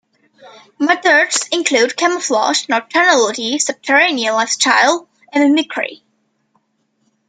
Methods 0.79 1.47
include 1.51 1.95
camouflage, 1.95 2.65
nocturnality, 2.67 3.59
subterranean 3.61 4.33
lifestyle, 4.33 5.07
and 5.31 5.43
mimicry. 5.53 6.01